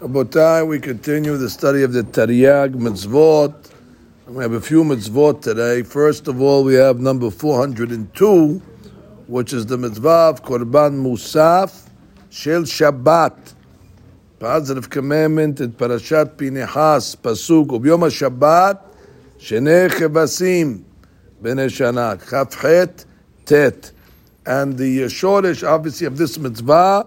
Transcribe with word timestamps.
Rabotai, 0.00 0.66
we 0.66 0.80
continue 0.80 1.36
the 1.36 1.48
study 1.48 1.84
of 1.84 1.92
the 1.92 2.02
Tariag 2.02 2.74
mitzvot. 2.74 3.70
We 4.26 4.42
have 4.42 4.52
a 4.52 4.60
few 4.60 4.82
mitzvot 4.82 5.40
today. 5.40 5.84
First 5.84 6.26
of 6.26 6.42
all, 6.42 6.64
we 6.64 6.74
have 6.74 6.98
number 6.98 7.30
402, 7.30 8.58
which 9.28 9.52
is 9.52 9.66
the 9.66 9.78
mitzvah 9.78 10.08
of 10.08 10.42
Korban 10.42 11.00
Musaf 11.00 11.88
Shel 12.28 12.62
Shabbat. 12.62 13.54
Positive 14.40 14.90
commandment 14.90 15.60
in 15.60 15.70
Parashat 15.70 16.36
Pinehas, 16.38 17.14
Pasuk, 17.14 17.68
Ubyom 17.68 18.10
Shabbat, 18.10 18.80
Shenei 19.38 19.88
Chevasim, 19.90 20.82
Bnei 21.40 21.68
Shana, 21.70 22.20
Chavchet, 22.20 23.04
Tet. 23.44 23.92
And 24.44 24.76
the 24.76 25.08
shortish, 25.08 25.62
obviously, 25.62 26.08
of 26.08 26.18
this 26.18 26.36
mitzvah 26.36 27.06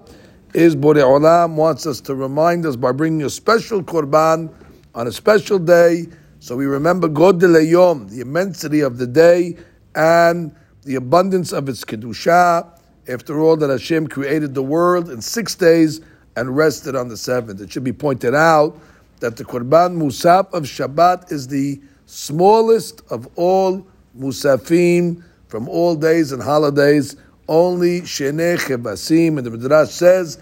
is 0.58 0.76
Borei 0.76 1.04
Olam 1.04 1.54
wants 1.54 1.86
us 1.86 2.02
to 2.02 2.16
remind 2.16 2.66
us 2.66 2.76
by 2.76 2.92
bringing 2.92 3.22
a 3.22 3.30
special 3.30 3.84
korban 3.84 4.52
on 4.96 5.06
a 5.06 5.12
special 5.12 5.60
day, 5.60 6.08
so 6.40 6.56
we 6.56 6.66
remember 6.66 7.08
Godel 7.08 7.70
Yom, 7.70 8.08
the 8.08 8.22
immensity 8.22 8.80
of 8.80 8.98
the 8.98 9.06
day 9.06 9.56
and 9.94 10.52
the 10.82 10.96
abundance 10.96 11.52
of 11.52 11.70
its 11.70 11.86
kedusha. 11.86 12.68
After 13.08 13.40
all, 13.40 13.56
that 13.58 13.70
Hashem 13.70 14.08
created 14.08 14.56
the 14.56 14.64
world 14.64 15.12
in 15.12 15.22
six 15.22 15.54
days 15.54 16.02
and 16.36 16.58
rested 16.58 16.96
on 16.96 17.08
the 17.08 17.18
seventh. 17.18 17.62
It 17.62 17.72
should 17.72 17.84
be 17.84 17.94
pointed 17.94 18.34
out 18.34 18.80
that 19.20 19.38
the 19.38 19.46
korban 19.46 19.96
musaf 19.96 20.52
of 20.54 20.64
Shabbat 20.64 21.32
is 21.32 21.48
the 21.48 21.80
smallest 22.08 23.04
of 23.12 23.28
all 23.36 23.86
musafim 24.20 25.24
from 25.50 25.70
all 25.70 25.96
days 25.96 26.32
and 26.32 26.42
holidays 26.42 27.16
only 27.48 28.02
Shenei 28.02 28.58
Chevasim, 28.58 29.38
and 29.38 29.46
the 29.46 29.52
Midrash 29.52 29.92
says 29.92 30.40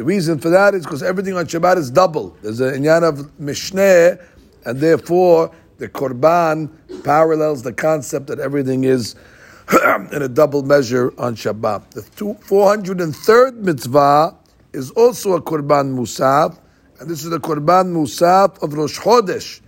the 0.00 0.06
reason 0.06 0.38
for 0.38 0.48
that 0.48 0.74
is 0.74 0.84
because 0.84 1.02
everything 1.02 1.34
on 1.34 1.44
Shabbat 1.44 1.76
is 1.76 1.90
double. 1.90 2.34
There's 2.40 2.60
an 2.60 2.72
inyan 2.72 3.02
of 3.02 3.30
Mishneh, 3.38 4.18
and 4.64 4.80
therefore 4.80 5.54
the 5.76 5.90
Korban 5.90 6.70
parallels 7.04 7.62
the 7.64 7.74
concept 7.74 8.28
that 8.28 8.38
everything 8.40 8.84
is 8.84 9.14
in 10.10 10.22
a 10.22 10.28
double 10.28 10.62
measure 10.62 11.12
on 11.20 11.36
Shabbat. 11.36 11.90
The 11.90 12.00
403rd 12.00 13.56
mitzvah 13.56 14.38
is 14.72 14.90
also 14.92 15.34
a 15.34 15.42
Korban 15.42 15.94
Musaf, 15.94 16.58
and 16.98 17.10
this 17.10 17.22
is 17.22 17.28
the 17.28 17.38
Korban 17.38 17.92
Musaf 17.92 18.62
of 18.62 18.72
Rosh 18.72 18.98
Chodesh. 18.98 19.60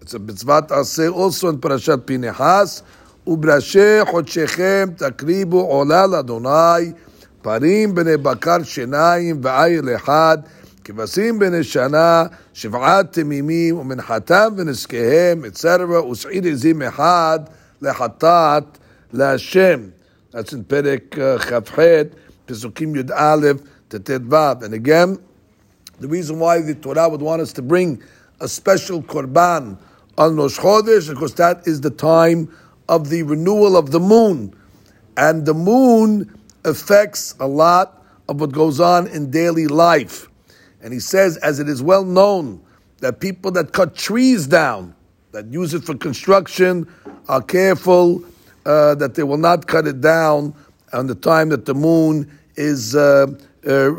It's 0.00 0.12
a 0.12 0.18
mitzvah 0.18 0.84
say 0.84 1.06
also 1.06 1.50
in 1.50 1.60
Parashat 1.60 1.98
Pinehas. 1.98 2.82
Ubrashe 3.24 4.04
chodshechem 4.06 4.98
takribu 4.98 5.70
olal 5.70 6.18
Adonai. 6.18 6.94
פרים 7.41 7.95
בני 7.95 8.17
בקר 8.17 8.63
שיניים 8.63 9.39
ועיל 9.43 9.95
אחד, 9.95 10.37
כבשים 10.83 11.39
בני 11.39 11.63
שנה, 11.63 12.23
שבעת 12.53 13.13
תמימים, 13.13 13.77
ומנחתם 13.77 14.53
ונזקיהם, 14.57 15.45
אצרבה 15.45 16.01
ושעיר 16.01 16.47
עזים 16.47 16.81
אחד 16.81 17.39
לחטאת 17.81 18.63
להשם. 19.13 19.79
That's 20.33 20.53
in 20.53 20.63
פרק 20.67 21.01
כ"ח, 21.11 21.79
פסוקים 22.45 22.95
י"א 22.95 23.35
to 23.89 23.99
ט"ו. 23.99 24.35
And 24.65 24.73
again, 24.73 25.17
the 25.99 26.07
reason 26.07 26.39
why 26.39 26.61
the 26.61 26.75
Torah 26.75 27.07
would 27.09 27.21
want 27.21 27.41
us 27.41 27.53
to 27.53 27.61
bring 27.61 28.01
a 28.39 28.47
special 28.47 29.01
korban 29.03 29.77
on 30.17 30.35
Rosh 30.35 30.59
Chodesh, 30.59 31.09
because 31.09 31.33
that 31.35 31.67
is 31.67 31.81
the 31.81 31.89
time 31.89 32.49
of 32.89 33.09
the 33.09 33.23
renewal 33.23 33.77
of 33.77 33.91
the 33.91 33.99
moon. 33.99 34.53
And 35.15 35.45
the 35.45 35.53
moon 35.53 36.09
affects 36.68 37.34
a 37.40 37.46
lot 37.46 38.04
of 38.28 38.40
what 38.40 38.52
goes 38.52 38.78
on 38.78 39.08
in 39.08 39.30
daily 39.30 39.66
life. 39.66 40.28
And 40.80 40.92
he 40.92 41.00
says, 41.00 41.36
as 41.38 41.58
it 41.58 41.68
is 41.68 41.82
well 41.82 42.04
known, 42.04 42.62
that 42.98 43.20
people 43.20 43.50
that 43.52 43.72
cut 43.72 43.96
trees 43.96 44.46
down, 44.46 44.94
that 45.32 45.46
use 45.46 45.74
it 45.74 45.84
for 45.84 45.96
construction, 45.96 46.86
are 47.28 47.42
careful 47.42 48.22
uh, 48.64 48.94
that 48.96 49.14
they 49.14 49.22
will 49.22 49.38
not 49.38 49.66
cut 49.66 49.86
it 49.86 50.00
down 50.00 50.54
on 50.92 51.06
the 51.06 51.14
time 51.14 51.48
that 51.48 51.64
the 51.64 51.74
moon 51.74 52.30
is 52.56 52.94
uh, 52.94 53.26
uh, 53.66 53.94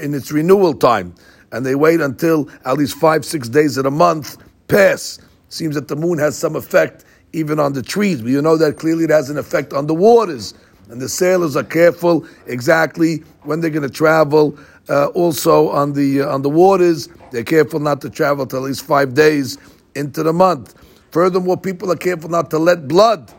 in 0.00 0.14
its 0.14 0.32
renewal 0.32 0.74
time. 0.74 1.14
And 1.52 1.64
they 1.64 1.74
wait 1.74 2.00
until 2.00 2.50
at 2.64 2.76
least 2.76 2.96
five, 2.96 3.24
six 3.24 3.48
days 3.48 3.76
of 3.76 3.84
the 3.84 3.90
month 3.90 4.36
pass. 4.68 5.18
Seems 5.48 5.74
that 5.74 5.88
the 5.88 5.96
moon 5.96 6.18
has 6.18 6.36
some 6.36 6.56
effect 6.56 7.04
even 7.32 7.60
on 7.60 7.72
the 7.72 7.82
trees. 7.82 8.22
But 8.22 8.30
you 8.30 8.42
know 8.42 8.56
that 8.56 8.78
clearly 8.78 9.04
it 9.04 9.10
has 9.10 9.30
an 9.30 9.38
effect 9.38 9.72
on 9.72 9.86
the 9.86 9.94
waters. 9.94 10.54
And 10.88 11.00
the 11.00 11.08
sailors 11.08 11.56
are 11.56 11.64
careful 11.64 12.26
exactly 12.46 13.18
when 13.42 13.60
they're 13.60 13.70
going 13.70 13.88
to 13.88 13.94
travel. 13.94 14.58
Uh, 14.88 15.06
also 15.08 15.68
on 15.70 15.92
the 15.94 16.22
uh, 16.22 16.32
on 16.32 16.42
the 16.42 16.48
waters, 16.48 17.08
they're 17.32 17.42
careful 17.42 17.80
not 17.80 18.00
to 18.02 18.10
travel 18.10 18.44
at 18.44 18.52
least 18.52 18.84
five 18.84 19.14
days 19.14 19.58
into 19.96 20.22
the 20.22 20.32
month. 20.32 20.74
Furthermore, 21.10 21.56
people 21.56 21.90
are 21.90 21.96
careful 21.96 22.30
not 22.30 22.50
to 22.50 22.58
let 22.58 22.86
blood 22.86 23.32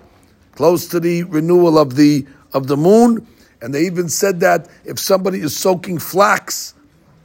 close 0.55 0.87
to 0.87 0.99
the 0.99 1.23
renewal 1.23 1.77
of 1.77 1.95
the 1.95 2.25
of 2.53 2.67
the 2.67 2.75
moon. 2.75 3.25
And 3.61 3.73
they 3.73 3.85
even 3.85 4.09
said 4.09 4.39
that 4.41 4.67
if 4.83 4.99
somebody 4.99 5.39
is 5.39 5.55
soaking 5.55 5.99
flax 5.99 6.73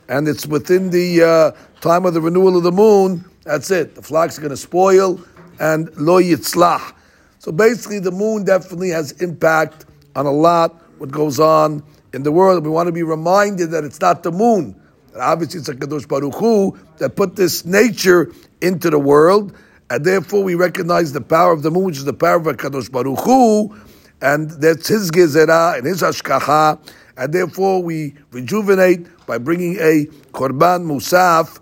and 0.08 0.28
it's 0.28 0.46
within 0.46 0.90
the 0.90 1.22
uh, 1.22 1.80
time 1.80 2.06
of 2.06 2.14
the 2.14 2.20
renewal 2.20 2.56
of 2.56 2.62
the 2.62 2.72
moon, 2.72 3.24
that's 3.44 3.70
it. 3.70 3.94
The 3.96 4.02
flax 4.02 4.34
is 4.34 4.38
going 4.38 4.50
to 4.50 4.56
spoil 4.56 5.20
and 5.58 5.94
lo 5.96 6.22
yitzlach. 6.22 6.94
So 7.38 7.50
basically, 7.50 7.98
the 7.98 8.12
moon 8.12 8.44
definitely 8.44 8.90
has 8.90 9.12
impact 9.12 9.84
on 10.14 10.26
a 10.26 10.32
lot 10.32 10.80
what 10.98 11.10
goes 11.10 11.40
on 11.40 11.82
in 12.12 12.22
the 12.22 12.32
world. 12.32 12.64
We 12.64 12.70
want 12.70 12.86
to 12.86 12.92
be 12.92 13.02
reminded 13.02 13.70
that 13.70 13.84
it's 13.84 14.00
not 14.00 14.22
the 14.22 14.32
moon. 14.32 14.80
Obviously, 15.18 15.60
it's 15.60 15.68
a 15.68 15.74
Kadosh 15.74 16.08
Baruch 16.08 16.34
Hu 16.36 16.78
that 16.98 17.16
put 17.16 17.36
this 17.36 17.64
nature 17.64 18.32
into 18.60 18.88
the 18.88 18.98
world, 18.98 19.54
and 19.90 20.04
therefore 20.04 20.42
we 20.42 20.54
recognize 20.54 21.12
the 21.12 21.20
power 21.20 21.52
of 21.52 21.62
the 21.62 21.70
moon, 21.70 21.84
which 21.84 21.98
is 21.98 22.04
the 22.04 22.14
power 22.14 22.36
of 22.36 22.46
a 22.46 22.54
Kadosh 22.54 22.90
Baruch 22.90 23.20
Hu, 23.20 23.76
and 24.22 24.50
that's 24.52 24.88
his 24.88 25.10
gezerah 25.10 25.76
and 25.76 25.86
his 25.86 26.00
ashkacha, 26.02 26.78
and 27.16 27.32
therefore 27.32 27.82
we 27.82 28.14
rejuvenate 28.30 29.06
by 29.26 29.36
bringing 29.36 29.76
a 29.80 30.06
korban 30.32 30.86
musaf 30.86 31.58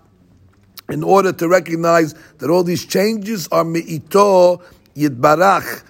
in 0.89 1.03
order 1.03 1.33
to 1.33 1.47
recognize 1.47 2.13
that 2.37 2.49
all 2.49 2.63
these 2.63 2.85
changes 2.85 3.47
are 3.49 3.63
me'ito 3.63 4.61
yidbarach, 4.95 5.83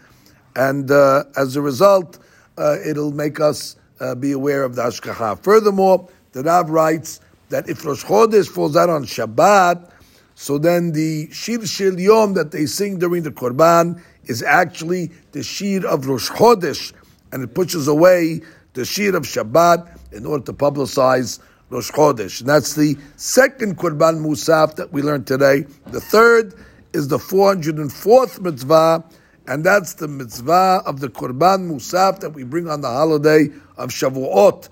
and 0.56 0.90
uh, 0.90 1.26
as 1.36 1.56
a 1.56 1.62
result, 1.62 2.18
uh, 2.58 2.78
it'll 2.86 3.12
make 3.12 3.40
us 3.40 3.76
uh, 4.00 4.16
be 4.16 4.32
aware 4.32 4.64
of 4.64 4.76
the 4.76 4.82
hashgacha. 4.82 5.44
Furthermore, 5.44 6.10
the 6.32 6.44
Rav 6.44 6.70
writes 6.70 7.20
that 7.50 7.70
if 7.70 7.86
Rosh 7.86 8.04
Chodesh 8.04 8.48
falls 8.48 8.76
out 8.76 8.90
on 8.90 9.06
Shabbat, 9.06 9.90
so 10.36 10.58
then 10.58 10.92
the 10.92 11.30
Shir 11.32 11.66
Shel 11.66 12.00
Yom 12.00 12.34
that 12.34 12.52
they 12.52 12.66
sing 12.66 12.98
during 12.98 13.24
the 13.24 13.32
Korban 13.32 14.02
is 14.26 14.42
actually 14.42 15.12
the 15.34 15.44
Shir 15.44 15.86
of 15.86 16.08
Rosh 16.08 16.30
Chodesh, 16.30 16.94
and 17.32 17.44
it 17.44 17.54
pushes 17.54 17.88
away 17.88 18.42
the 18.74 18.86
Shir 18.86 19.16
of 19.16 19.24
Shabbat 19.24 20.14
in 20.14 20.26
order 20.26 20.46
to 20.46 20.54
publicize 20.54 21.40
Rosh 21.70 21.92
Chodesh. 21.92 22.42
And 22.42 22.50
that's 22.50 22.76
the 22.76 22.98
second 23.18 23.78
Korban 23.78 24.26
Musaf 24.26 24.76
that 24.76 24.92
we 24.92 25.02
learned 25.02 25.28
today. 25.28 25.62
The 25.88 26.02
third 26.02 26.54
is 26.94 27.08
the 27.08 27.18
404th 27.18 28.42
mitzvah, 28.42 29.04
and 29.52 29.66
that's 29.66 29.96
the 29.96 30.08
mitzvah 30.08 30.82
of 30.86 31.02
the 31.02 31.10
Korban 31.10 31.70
Musaf 31.70 32.22
that 32.22 32.30
we 32.30 32.46
bring 32.46 32.70
on 32.70 32.80
the 32.80 32.88
holiday 32.88 33.50
of 33.76 33.90
Shavuot. 33.90 34.70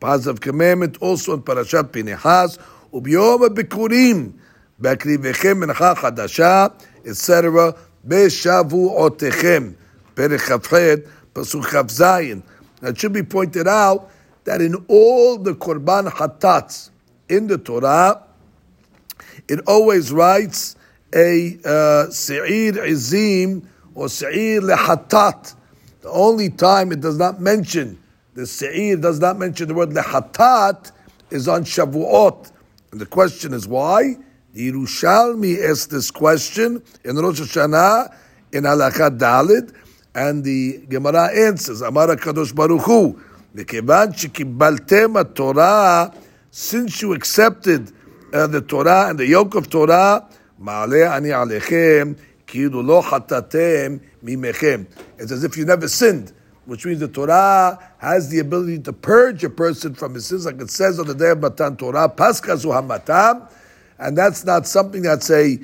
Positive 0.00 0.40
commandment 0.40 0.96
also 1.02 1.34
in 1.34 1.42
Parashat 1.42 1.92
Pinehas, 1.92 2.56
Ubiyom 2.90 3.54
Bikurim, 3.54 4.32
Bekrivechem 4.80 5.66
Mencha 5.66 5.94
Chadasha, 5.96 6.72
etc. 7.04 7.76
Beshavuotechem, 8.08 9.74
Perech 10.14 11.06
Pasuk 11.34 11.64
Chavzayin. 11.64 12.42
It 12.80 12.98
should 12.98 13.12
be 13.12 13.24
pointed 13.24 13.68
out 13.68 14.10
that 14.44 14.62
in 14.62 14.86
all 14.88 15.36
the 15.36 15.52
Korban 15.52 16.10
Hatats 16.10 16.88
in 17.28 17.46
the 17.46 17.58
Torah, 17.58 18.22
it 19.48 19.60
always 19.66 20.12
writes 20.12 20.76
a 21.14 21.58
uh, 21.62 22.06
Se'ir 22.08 22.72
Izim 22.72 23.66
or 23.95 24.07
Se'ir 24.07 24.61
Lehatat. 24.61 25.55
The 26.01 26.09
only 26.09 26.49
time 26.49 26.91
it 26.91 27.01
does 27.01 27.17
not 27.17 27.41
mention, 27.41 28.01
the 28.33 28.45
Se'ir 28.45 28.97
does 28.97 29.19
not 29.19 29.37
mention 29.37 29.67
the 29.67 29.73
word 29.73 29.89
Lehatat, 29.89 30.91
is 31.29 31.47
on 31.47 31.63
Shavuot. 31.63 32.51
And 32.91 32.99
the 32.99 33.05
question 33.05 33.53
is 33.53 33.67
why? 33.67 34.15
The 34.53 34.71
Yerushalmi 34.71 35.69
asked 35.69 35.91
this 35.91 36.09
question 36.09 36.81
in 37.03 37.15
Rosh 37.17 37.41
Hashanah 37.41 38.15
in 38.51 38.63
Halakha 38.63 39.15
Dalid, 39.17 39.75
and 40.15 40.43
the 40.43 40.79
Gemara 40.89 41.29
answers, 41.47 41.81
Amara 41.81 42.17
Kadosh 42.17 42.53
Baruch 42.53 42.81
Hu, 42.81 43.19
מכיוון 43.55 44.13
שקיבלתם 44.13 45.17
התורה, 45.17 46.07
since 46.51 47.01
you 47.01 47.13
accepted 47.13 47.91
uh, 48.33 48.47
the 48.47 48.61
Torah 48.61 49.07
and 49.09 49.19
the 49.19 49.27
yoke 49.27 49.55
of 49.55 49.69
Torah, 49.69 50.21
מעלה 50.59 51.17
אני 51.17 51.33
עליכם, 51.33 52.13
It's 52.54 52.74
as 55.32 55.42
if 55.42 55.56
you 55.56 55.64
never 55.64 55.88
sinned, 55.88 56.32
which 56.66 56.86
means 56.86 57.00
the 57.00 57.08
Torah 57.08 57.80
has 57.98 58.30
the 58.30 58.38
ability 58.38 58.78
to 58.80 58.92
purge 58.92 59.42
a 59.42 59.50
person 59.50 59.92
from 59.94 60.14
his 60.14 60.26
sins, 60.26 60.46
like 60.46 60.60
it 60.60 60.70
says 60.70 61.00
on 61.00 61.08
the 61.08 61.14
day 61.14 61.30
of 61.30 61.40
Matan 61.40 61.76
Torah, 61.76 62.08
Paskazu 62.08 62.66
Hamatam, 62.66 63.50
and 63.98 64.16
that's 64.16 64.44
not 64.44 64.68
something 64.68 65.02
that's 65.02 65.28
a 65.30 65.58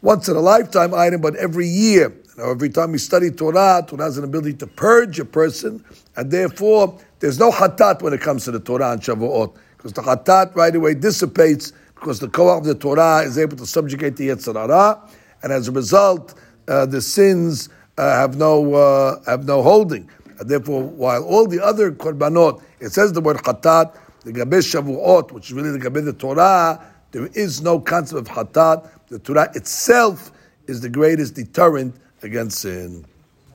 once 0.00 0.28
in 0.28 0.36
a 0.36 0.40
lifetime 0.40 0.94
item, 0.94 1.20
but 1.20 1.34
every 1.34 1.66
year. 1.66 2.14
Now, 2.36 2.50
every 2.50 2.68
time 2.68 2.92
we 2.92 2.98
study 2.98 3.32
Torah, 3.32 3.84
Torah 3.84 4.04
has 4.04 4.16
an 4.16 4.22
ability 4.22 4.52
to 4.58 4.68
purge 4.68 5.18
a 5.18 5.24
person, 5.24 5.84
and 6.14 6.30
therefore 6.30 6.96
there's 7.18 7.40
no 7.40 7.50
hatat 7.50 8.00
when 8.00 8.12
it 8.12 8.20
comes 8.20 8.44
to 8.44 8.52
the 8.52 8.60
Torah 8.60 8.92
and 8.92 9.02
Shavuot, 9.02 9.56
because 9.76 9.92
the 9.92 10.02
hatat 10.02 10.54
right 10.54 10.76
away 10.76 10.94
dissipates 10.94 11.72
because 11.96 12.20
the 12.20 12.28
koach 12.28 12.58
of 12.58 12.64
the 12.64 12.76
Torah 12.76 13.24
is 13.24 13.38
able 13.38 13.56
to 13.56 13.66
subjugate 13.66 14.14
the 14.14 14.28
Yetzer 14.28 14.54
Hara 14.54 15.02
and 15.42 15.52
as 15.52 15.68
a 15.68 15.72
result, 15.72 16.34
uh, 16.68 16.86
the 16.86 17.00
sins 17.00 17.68
uh, 17.96 18.02
have 18.20 18.36
no 18.36 18.74
uh, 18.74 19.22
have 19.24 19.44
no 19.44 19.62
holding. 19.62 20.08
Therefore, 20.40 20.84
while 20.84 21.24
all 21.24 21.46
the 21.46 21.64
other 21.64 21.90
korbanot, 21.90 22.62
it 22.80 22.92
says 22.92 23.12
the 23.12 23.20
word 23.20 23.38
chatat, 23.38 23.96
the 24.24 24.32
gabe 24.32 24.52
shavuot, 24.52 25.32
which 25.32 25.46
is 25.46 25.52
really 25.52 25.70
the 25.70 25.78
gabe 25.78 26.04
the 26.04 26.12
Torah, 26.12 26.80
there 27.10 27.26
is 27.28 27.62
no 27.62 27.80
concept 27.80 28.20
of 28.20 28.28
hatat. 28.28 28.88
The 29.08 29.18
Torah 29.18 29.50
itself 29.54 30.30
is 30.66 30.80
the 30.80 30.88
greatest 30.88 31.34
deterrent 31.34 31.96
against 32.22 32.60
sin. 32.60 33.04